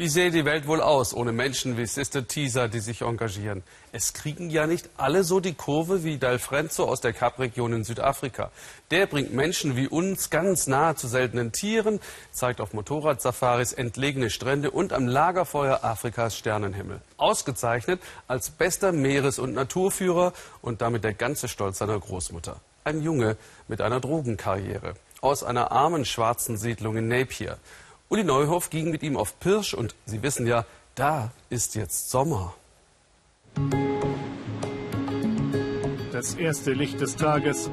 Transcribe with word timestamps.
Wie 0.00 0.08
sähe 0.08 0.30
die 0.30 0.46
Welt 0.46 0.66
wohl 0.66 0.80
aus 0.80 1.12
ohne 1.12 1.30
Menschen 1.30 1.76
wie 1.76 1.84
Sister 1.84 2.26
Teaser, 2.26 2.68
die 2.68 2.80
sich 2.80 3.02
engagieren? 3.02 3.62
Es 3.92 4.14
kriegen 4.14 4.48
ja 4.48 4.66
nicht 4.66 4.88
alle 4.96 5.24
so 5.24 5.40
die 5.40 5.52
Kurve 5.52 6.04
wie 6.04 6.16
Dalfrenzo 6.16 6.84
aus 6.84 7.02
der 7.02 7.12
Kapregion 7.12 7.74
in 7.74 7.84
Südafrika. 7.84 8.50
Der 8.90 9.04
bringt 9.04 9.34
Menschen 9.34 9.76
wie 9.76 9.88
uns 9.88 10.30
ganz 10.30 10.66
nahe 10.66 10.94
zu 10.94 11.06
seltenen 11.06 11.52
Tieren, 11.52 12.00
zeigt 12.32 12.62
auf 12.62 12.72
Motorradsafaris 12.72 13.74
entlegene 13.74 14.30
Strände 14.30 14.70
und 14.70 14.94
am 14.94 15.06
Lagerfeuer 15.06 15.84
Afrikas 15.84 16.34
Sternenhimmel. 16.34 17.02
Ausgezeichnet 17.18 18.00
als 18.26 18.48
bester 18.48 18.92
Meeres- 18.92 19.38
und 19.38 19.52
Naturführer 19.52 20.32
und 20.62 20.80
damit 20.80 21.04
der 21.04 21.12
ganze 21.12 21.46
Stolz 21.46 21.76
seiner 21.76 22.00
Großmutter. 22.00 22.58
Ein 22.84 23.02
Junge 23.02 23.36
mit 23.68 23.82
einer 23.82 24.00
Drogenkarriere 24.00 24.94
aus 25.20 25.44
einer 25.44 25.70
armen 25.70 26.06
schwarzen 26.06 26.56
Siedlung 26.56 26.96
in 26.96 27.08
Napier. 27.08 27.58
Uli 28.10 28.24
Neuhoff 28.24 28.70
ging 28.70 28.90
mit 28.90 29.04
ihm 29.04 29.16
auf 29.16 29.38
Pirsch 29.38 29.72
und 29.72 29.94
Sie 30.04 30.20
wissen 30.20 30.44
ja, 30.44 30.66
da 30.96 31.30
ist 31.48 31.76
jetzt 31.76 32.10
Sommer. 32.10 32.54
Das 36.10 36.34
erste 36.34 36.72
Licht 36.72 37.00
des 37.00 37.14
Tages. 37.14 37.70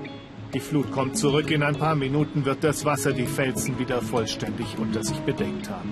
Die 0.53 0.59
Flut 0.59 0.91
kommt 0.91 1.17
zurück. 1.17 1.49
In 1.49 1.63
ein 1.63 1.75
paar 1.75 1.95
Minuten 1.95 2.45
wird 2.45 2.63
das 2.63 2.85
Wasser 2.85 3.13
die 3.13 3.25
Felsen 3.25 3.79
wieder 3.79 3.99
vollständig 4.03 4.77
unter 4.77 5.03
sich 5.03 5.17
bedeckt 5.21 5.71
haben. 5.71 5.91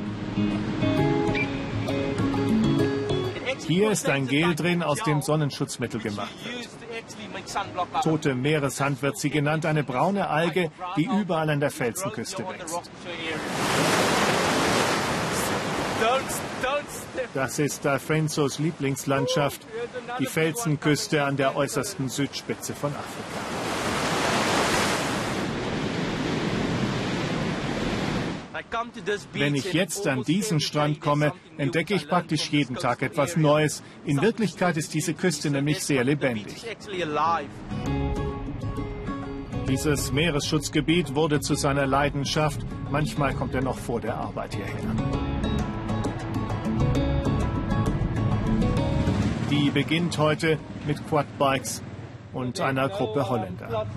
Hier 3.68 3.90
ist 3.90 4.08
ein 4.08 4.28
Gel 4.28 4.54
drin, 4.54 4.84
aus 4.84 5.02
dem 5.02 5.24
Sonnenschutzmittel 5.24 6.00
gemacht 6.00 6.36
wird. 6.44 6.76
Tote 8.04 8.36
Meereshand 8.36 9.02
wird 9.02 9.18
sie 9.18 9.30
genannt, 9.30 9.66
eine 9.66 9.84
braune 9.84 10.30
Alge, 10.30 10.72
die 10.98 11.06
überall 11.06 11.50
an 11.50 11.60
der 11.60 11.72
Felsenküste 11.72 12.48
wächst. 12.48 12.92
Das 17.34 17.60
ist 17.60 17.86
Alfrenzos 17.86 18.60
Lieblingslandschaft, 18.60 19.66
die 20.20 20.26
Felsenküste 20.26 21.24
an 21.24 21.38
der 21.38 21.56
äußersten 21.56 22.10
Südspitze 22.10 22.74
von 22.74 22.92
Afrika. 22.92 23.56
Wenn 29.34 29.56
ich 29.56 29.74
jetzt 29.74 30.08
an 30.08 30.24
diesen 30.24 30.60
Strand 30.60 31.00
komme, 31.02 31.34
entdecke 31.58 31.94
ich 31.94 32.08
praktisch 32.08 32.50
jeden 32.50 32.76
Tag 32.76 33.02
etwas 33.02 33.38
Neues. 33.38 33.84
In 34.06 34.22
Wirklichkeit 34.22 34.78
ist 34.78 34.94
diese 34.94 35.14
Küste 35.14 35.50
nämlich 35.50 35.84
sehr 35.84 36.04
lebendig. 36.04 36.66
Dieses 39.68 40.12
Meeresschutzgebiet 40.12 41.16
wurde 41.16 41.40
zu 41.42 41.56
seiner 41.56 41.86
Leidenschaft. 41.86 42.62
Manchmal 42.92 43.34
kommt 43.34 43.56
er 43.56 43.62
noch 43.62 43.78
vor 43.78 44.00
der 44.00 44.16
Arbeit 44.16 44.56
hierher. 44.56 45.35
Die 49.56 49.70
beginnt 49.70 50.18
heute 50.18 50.58
mit 50.86 50.98
Quadbikes 51.08 51.82
und 52.34 52.60
einer 52.60 52.90
Gruppe 52.90 53.30
Holländer. 53.30 53.88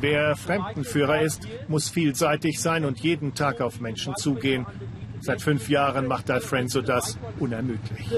Wer 0.00 0.36
Fremdenführer 0.36 1.20
ist, 1.20 1.46
muss 1.68 1.90
vielseitig 1.90 2.60
sein 2.60 2.86
und 2.86 3.00
jeden 3.00 3.34
Tag 3.34 3.60
auf 3.60 3.80
Menschen 3.80 4.16
zugehen. 4.16 4.64
Seit 5.20 5.42
fünf 5.42 5.68
Jahren 5.68 6.06
macht 6.06 6.30
Alfrenzo 6.30 6.80
das 6.80 7.18
unermüdlich. 7.38 8.08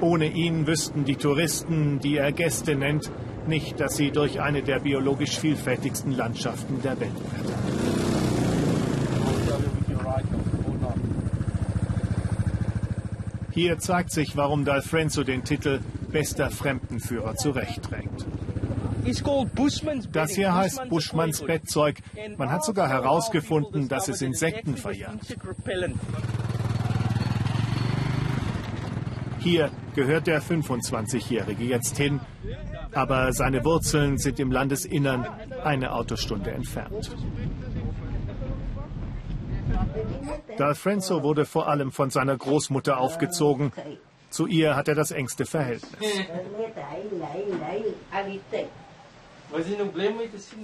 Ohne 0.00 0.26
ihn 0.28 0.66
wüssten 0.66 1.04
die 1.04 1.16
Touristen, 1.16 2.00
die 2.00 2.16
er 2.16 2.32
Gäste 2.32 2.76
nennt, 2.76 3.10
nicht, 3.46 3.78
dass 3.78 3.96
sie 3.96 4.10
durch 4.10 4.40
eine 4.40 4.62
der 4.62 4.80
biologisch 4.80 5.38
vielfältigsten 5.38 6.12
Landschaften 6.12 6.80
der 6.82 6.98
Welt 6.98 7.14
brettern. 7.14 8.07
Hier 13.58 13.76
zeigt 13.80 14.12
sich, 14.12 14.36
warum 14.36 14.62
D'Alfrenzo 14.62 15.24
den 15.24 15.42
Titel 15.42 15.80
bester 16.12 16.48
Fremdenführer 16.48 17.34
zurechtträgt. 17.34 18.24
Das 20.12 20.30
hier 20.30 20.54
heißt 20.54 20.88
Buschmanns 20.88 21.42
Bettzeug. 21.42 21.98
Man 22.36 22.52
hat 22.52 22.64
sogar 22.64 22.88
herausgefunden, 22.88 23.88
dass 23.88 24.06
es 24.06 24.22
Insekten 24.22 24.76
verjagt. 24.76 25.36
Hier 29.40 29.70
gehört 29.96 30.28
der 30.28 30.40
25-Jährige 30.40 31.64
jetzt 31.64 31.96
hin, 31.96 32.20
aber 32.92 33.32
seine 33.32 33.64
Wurzeln 33.64 34.18
sind 34.18 34.38
im 34.38 34.52
Landesinnern 34.52 35.26
eine 35.64 35.94
Autostunde 35.94 36.52
entfernt. 36.52 37.10
D'Alfrenzo 40.56 41.22
wurde 41.22 41.44
vor 41.44 41.68
allem 41.68 41.92
von 41.92 42.10
seiner 42.10 42.36
Großmutter 42.36 42.98
aufgezogen. 42.98 43.72
Zu 44.30 44.46
ihr 44.46 44.76
hat 44.76 44.88
er 44.88 44.94
das 44.94 45.10
engste 45.10 45.46
Verhältnis. 45.46 46.00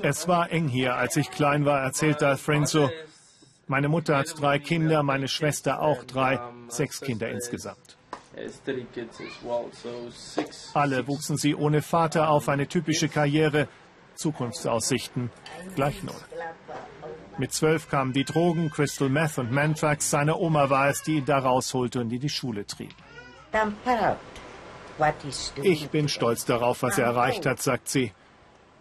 Es 0.03 0.29
war 0.29 0.51
eng 0.51 0.69
hier, 0.69 0.97
als 0.97 1.17
ich 1.17 1.31
klein 1.31 1.65
war, 1.65 1.83
erzählt 1.83 2.21
D'Alfrenzo. 2.21 2.91
Meine 3.67 3.89
Mutter 3.89 4.19
hat 4.19 4.39
drei 4.39 4.59
Kinder, 4.59 5.03
meine 5.03 5.29
Schwester 5.29 5.81
auch 5.81 6.05
drei, 6.05 6.39
sechs 6.69 7.01
Kinder 7.01 7.31
insgesamt. 7.31 7.97
Alle 10.75 11.07
wuchsen 11.07 11.37
sie 11.37 11.55
ohne 11.55 11.81
Vater 11.81 12.29
auf, 12.29 12.49
eine 12.49 12.67
typische 12.67 13.09
Karriere, 13.09 13.69
Zukunftsaussichten 14.17 15.31
gleich 15.75 16.03
null. 16.03 16.15
Mit 17.37 17.53
zwölf 17.53 17.89
kamen 17.89 18.13
die 18.13 18.25
Drogen, 18.25 18.71
Crystal 18.71 19.09
Meth 19.09 19.39
und 19.39 19.51
Mantrax. 19.51 20.11
Seine 20.11 20.37
Oma 20.37 20.71
war 20.71 20.89
es, 20.89 21.03
die 21.03 21.17
ihn 21.17 21.25
da 21.25 21.39
rausholte 21.39 22.01
und 22.01 22.13
in 22.13 22.21
die 22.21 22.29
Schule 22.29 22.65
trieb. 22.65 22.95
Ich 25.63 25.89
bin 25.91 26.09
stolz 26.09 26.45
darauf, 26.45 26.83
was 26.83 26.99
er 26.99 27.07
erreicht 27.07 27.47
hat, 27.47 27.61
sagt 27.61 27.89
sie. 27.89 28.13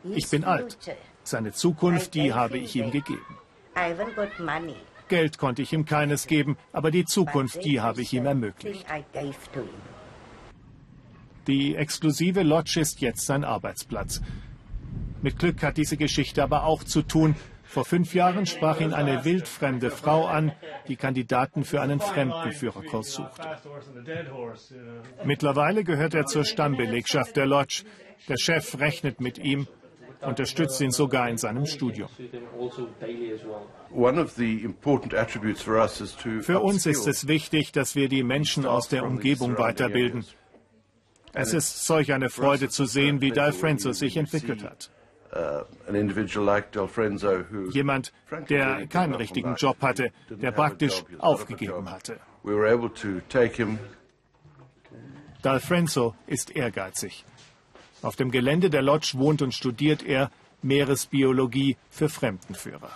Ich 0.03 0.29
bin 0.29 0.43
alt. 0.43 0.77
Seine 1.23 1.53
Zukunft, 1.53 2.13
die 2.13 2.33
habe 2.33 2.59
ich 2.59 2.75
ihm 2.75 2.91
gegeben. 2.91 3.25
Geld 5.07 5.37
konnte 5.37 5.61
ich 5.61 5.73
ihm 5.73 5.85
keines 5.85 6.27
geben, 6.27 6.57
aber 6.71 6.91
die 6.91 7.05
Zukunft, 7.05 7.63
die 7.65 7.81
habe 7.81 8.01
ich 8.01 8.13
ihm 8.13 8.25
ermöglicht. 8.25 8.85
Die 11.47 11.75
exklusive 11.75 12.43
Lodge 12.43 12.79
ist 12.79 13.01
jetzt 13.01 13.25
sein 13.25 13.43
Arbeitsplatz. 13.43 14.21
Mit 15.21 15.39
Glück 15.39 15.63
hat 15.63 15.77
diese 15.77 15.97
Geschichte 15.97 16.43
aber 16.43 16.63
auch 16.63 16.83
zu 16.83 17.01
tun 17.01 17.35
vor 17.73 17.85
fünf 17.85 18.13
Jahren 18.13 18.45
sprach 18.45 18.79
ihn 18.79 18.93
eine 18.93 19.25
wildfremde 19.25 19.89
Frau 19.89 20.27
an, 20.27 20.51
die 20.87 20.95
Kandidaten 20.95 21.63
für 21.63 21.81
einen 21.81 21.99
Fremdenführerkurs 21.99 23.13
suchte. 23.13 23.47
Mittlerweile 25.23 25.83
gehört 25.83 26.13
er 26.13 26.27
zur 26.27 26.45
Stammbelegschaft 26.45 27.35
der 27.35 27.47
Lodge. 27.47 27.83
Der 28.29 28.37
Chef 28.37 28.79
rechnet 28.79 29.19
mit 29.19 29.39
ihm, 29.39 29.67
unterstützt 30.21 30.79
ihn 30.81 30.91
sogar 30.91 31.27
in 31.29 31.37
seinem 31.37 31.65
Studium. 31.65 32.09
Für 36.41 36.59
uns 36.59 36.85
ist 36.85 37.07
es 37.07 37.27
wichtig, 37.27 37.71
dass 37.71 37.95
wir 37.95 38.07
die 38.07 38.23
Menschen 38.23 38.65
aus 38.67 38.87
der 38.87 39.03
Umgebung 39.03 39.57
weiterbilden. 39.57 40.25
Es 41.33 41.53
ist 41.53 41.87
solch 41.87 42.13
eine 42.13 42.29
Freude 42.29 42.69
zu 42.69 42.85
sehen, 42.85 43.19
wie 43.19 43.31
Dalfrenzo 43.31 43.93
sich 43.93 44.15
entwickelt 44.17 44.63
hat. 44.63 44.91
Uh, 45.35 45.63
Jemand, 47.71 48.13
der 48.49 48.87
keinen 48.87 49.15
richtigen 49.15 49.55
Job 49.55 49.81
hatte, 49.81 50.11
der 50.29 50.51
praktisch 50.51 51.03
aufgegeben 51.17 51.89
hatte. 51.89 52.19
D'Alfrenzo 55.43 56.13
ist 56.27 56.55
ehrgeizig. 56.55 57.25
Auf 58.03 58.15
dem 58.15 58.29
Gelände 58.29 58.69
der 58.69 58.83
Lodge 58.83 59.13
wohnt 59.15 59.41
und 59.41 59.55
studiert 59.55 60.03
er 60.03 60.29
Meeresbiologie 60.61 61.77
für 61.89 62.09
Fremdenführer. 62.09 62.91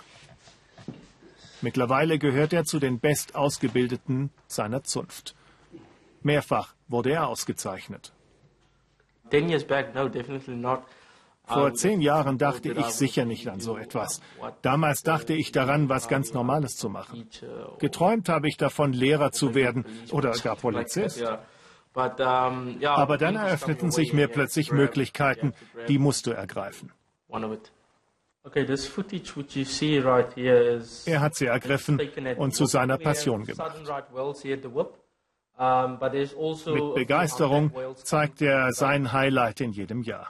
Mittlerweile 1.60 2.18
gehört 2.18 2.52
er 2.52 2.64
zu 2.64 2.78
den 2.78 3.00
bestausgebildeten 3.00 4.30
seiner 4.46 4.84
Zunft. 4.84 5.34
Mehrfach 6.22 6.74
wurde 6.86 7.10
er 7.10 7.26
ausgezeichnet. 7.26 8.12
Ten 9.30 9.48
years 9.48 9.64
back, 9.64 9.94
no, 9.94 10.08
definitely 10.08 10.54
not. 10.54 10.82
Vor 11.48 11.74
zehn 11.74 12.00
Jahren 12.00 12.38
dachte 12.38 12.70
ich 12.72 12.86
sicher 12.86 13.24
nicht 13.24 13.48
an 13.48 13.60
so 13.60 13.76
etwas. 13.76 14.20
Damals 14.62 15.02
dachte 15.02 15.32
ich 15.34 15.50
daran, 15.52 15.88
was 15.88 16.08
ganz 16.08 16.32
Normales 16.32 16.76
zu 16.76 16.88
machen. 16.88 17.28
Geträumt 17.78 18.28
habe 18.28 18.48
ich 18.48 18.56
davon, 18.56 18.92
Lehrer 18.92 19.32
zu 19.32 19.54
werden 19.54 19.84
oder 20.12 20.32
gar 20.32 20.56
Polizist. 20.56 21.24
Aber 21.94 23.18
dann 23.18 23.36
eröffneten 23.36 23.90
sich 23.90 24.12
mir 24.12 24.28
plötzlich 24.28 24.70
Möglichkeiten, 24.70 25.54
die 25.88 25.98
musst 25.98 26.26
du 26.26 26.30
ergreifen. 26.32 26.92
Er 31.06 31.20
hat 31.20 31.34
sie 31.34 31.46
ergriffen 31.46 32.00
und 32.36 32.54
zu 32.54 32.66
seiner 32.66 32.98
Passion 32.98 33.44
gemacht. 33.44 33.74
Mit 35.58 36.94
Begeisterung 36.94 37.72
zeigt 37.96 38.42
er 38.42 38.72
sein 38.72 39.12
Highlight 39.12 39.60
in 39.60 39.72
jedem 39.72 40.02
Jahr. 40.02 40.28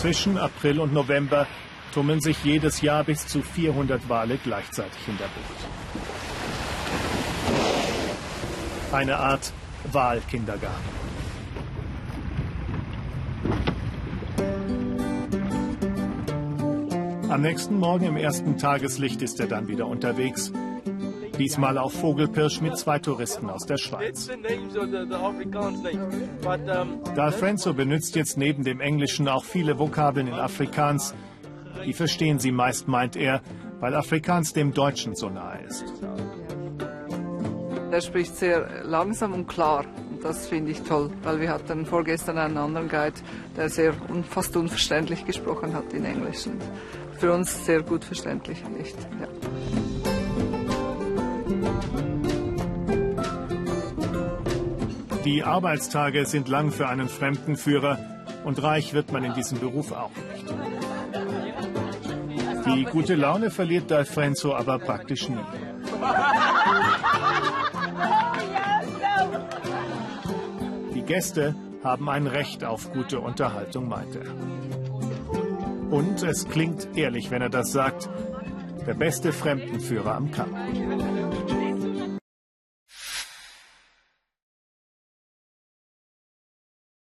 Zwischen 0.00 0.38
April 0.38 0.80
und 0.80 0.94
November 0.94 1.46
tummeln 1.92 2.22
sich 2.22 2.42
jedes 2.42 2.80
Jahr 2.80 3.04
bis 3.04 3.26
zu 3.26 3.42
400 3.42 4.08
Wale 4.08 4.38
gleichzeitig 4.42 4.98
in 5.06 5.18
der 5.18 5.26
Bucht. 5.26 5.68
Eine 8.92 9.18
Art 9.18 9.52
Wahlkindergarten. 9.92 10.80
Am 17.28 17.42
nächsten 17.42 17.78
Morgen 17.78 18.06
im 18.06 18.16
ersten 18.16 18.56
Tageslicht 18.56 19.20
ist 19.20 19.38
er 19.38 19.48
dann 19.48 19.68
wieder 19.68 19.86
unterwegs. 19.86 20.50
Diesmal 21.40 21.78
auf 21.78 21.94
Vogelpirsch 21.94 22.60
mit 22.60 22.76
zwei 22.76 22.98
Touristen 22.98 23.48
aus 23.48 23.64
der 23.64 23.78
Schweiz. 23.78 24.28
D'Alfrenzo 27.16 27.72
benutzt 27.72 28.14
jetzt 28.14 28.36
neben 28.36 28.62
dem 28.62 28.80
Englischen 28.80 29.26
auch 29.26 29.44
viele 29.44 29.78
Vokabeln 29.78 30.26
in 30.26 30.34
Afrikaans. 30.34 31.14
Die 31.86 31.94
verstehen 31.94 32.38
sie 32.38 32.52
meist, 32.52 32.88
meint 32.88 33.16
er, 33.16 33.40
weil 33.80 33.94
Afrikaans 33.94 34.52
dem 34.52 34.74
Deutschen 34.74 35.16
so 35.16 35.30
nahe 35.30 35.62
ist. 35.62 35.86
Er 37.90 38.00
spricht 38.02 38.36
sehr 38.36 38.84
langsam 38.84 39.32
und 39.32 39.48
klar. 39.48 39.86
Das 40.22 40.46
finde 40.46 40.72
ich 40.72 40.82
toll, 40.82 41.10
weil 41.22 41.40
wir 41.40 41.48
hatten 41.48 41.86
vorgestern 41.86 42.36
einen 42.36 42.58
anderen 42.58 42.90
Guide, 42.90 43.16
der 43.56 43.70
sehr 43.70 43.94
fast 44.28 44.54
unverständlich 44.58 45.24
gesprochen 45.24 45.72
hat 45.72 45.90
in 45.94 46.04
Englisch. 46.04 46.46
Und 46.46 46.60
für 47.18 47.32
uns 47.32 47.64
sehr 47.64 47.80
gut 47.80 48.04
verständlich. 48.04 48.62
Echt, 48.78 48.98
ja. 49.18 49.79
Die 55.30 55.44
Arbeitstage 55.44 56.26
sind 56.26 56.48
lang 56.48 56.72
für 56.72 56.88
einen 56.88 57.08
Fremdenführer 57.08 57.98
und 58.42 58.60
reich 58.64 58.94
wird 58.94 59.12
man 59.12 59.22
in 59.22 59.32
diesem 59.32 59.60
Beruf 59.60 59.92
auch 59.92 60.10
nicht. 60.32 60.52
Die 62.66 62.84
gute 62.86 63.14
Laune 63.14 63.50
verliert 63.50 63.92
D'Alfrenzo 63.92 64.52
aber 64.52 64.80
praktisch 64.80 65.28
nie. 65.28 65.38
Die 70.96 71.02
Gäste 71.02 71.54
haben 71.84 72.08
ein 72.08 72.26
Recht 72.26 72.64
auf 72.64 72.92
gute 72.92 73.20
Unterhaltung, 73.20 73.88
meint 73.88 74.16
er. 74.16 74.26
Und 75.92 76.24
es 76.24 76.48
klingt 76.48 76.88
ehrlich, 76.96 77.30
wenn 77.30 77.40
er 77.40 77.50
das 77.50 77.70
sagt. 77.70 78.10
Der 78.84 78.94
beste 78.94 79.32
Fremdenführer 79.32 80.16
am 80.16 80.32
Kap. 80.32 80.48